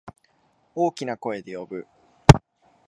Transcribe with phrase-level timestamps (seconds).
[0.73, 1.85] 大きな声で呼ぶ。